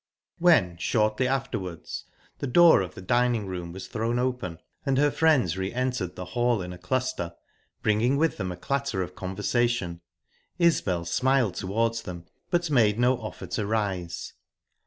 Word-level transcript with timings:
When, 0.39 0.77
shortly 0.77 1.27
afterwards, 1.27 2.05
the 2.39 2.47
door 2.47 2.81
of 2.81 2.95
the 2.95 3.03
dining 3.03 3.45
room 3.45 3.71
was 3.71 3.87
thrown 3.87 4.17
open 4.17 4.57
and 4.83 4.97
her 4.97 5.11
friends 5.11 5.59
re 5.59 5.71
entered 5.71 6.15
the 6.15 6.25
hall 6.33 6.63
in 6.63 6.73
a 6.73 6.79
cluster, 6.79 7.35
bringing 7.83 8.17
with 8.17 8.37
them 8.37 8.51
a 8.51 8.57
clatter 8.57 9.03
of 9.03 9.13
conversation, 9.13 10.01
Isbel 10.57 11.05
smiled 11.05 11.53
towards 11.53 12.01
them, 12.01 12.25
but 12.49 12.71
made 12.71 12.97
no 12.97 13.15
offer 13.21 13.45
to 13.45 13.67
rise. 13.67 14.33